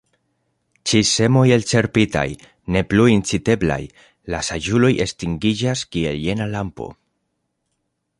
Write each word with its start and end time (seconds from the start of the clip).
Ĉi 0.91 0.99
semoj 1.09 1.43
elĉerpitaj, 1.57 2.23
ne 2.75 2.81
plu 2.93 3.05
inciteblaj, 3.15 3.79
la 4.35 4.39
saĝuloj 4.49 4.91
estingiĝas 5.05 5.85
kiel 5.97 6.19
jena 6.25 6.49
lampo. 6.55 6.89